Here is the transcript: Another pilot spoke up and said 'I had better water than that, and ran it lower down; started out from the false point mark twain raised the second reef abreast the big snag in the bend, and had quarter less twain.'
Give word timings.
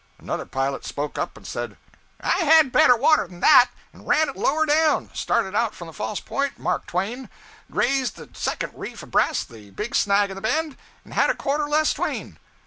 Another 0.17 0.47
pilot 0.47 0.83
spoke 0.83 1.19
up 1.19 1.37
and 1.37 1.45
said 1.45 1.77
'I 2.21 2.31
had 2.39 2.71
better 2.71 2.95
water 2.97 3.27
than 3.27 3.39
that, 3.41 3.69
and 3.93 4.07
ran 4.07 4.29
it 4.29 4.35
lower 4.35 4.65
down; 4.65 5.11
started 5.13 5.53
out 5.53 5.75
from 5.75 5.85
the 5.85 5.93
false 5.93 6.19
point 6.19 6.57
mark 6.57 6.87
twain 6.87 7.29
raised 7.69 8.15
the 8.15 8.27
second 8.33 8.73
reef 8.75 9.03
abreast 9.03 9.49
the 9.49 9.69
big 9.69 9.93
snag 9.93 10.31
in 10.31 10.35
the 10.35 10.41
bend, 10.41 10.75
and 11.05 11.13
had 11.13 11.37
quarter 11.37 11.69
less 11.69 11.93
twain.' 11.93 12.39